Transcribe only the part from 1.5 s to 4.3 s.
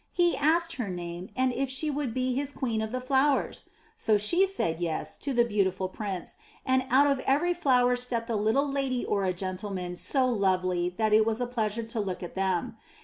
if she would be his queen of the flowers! So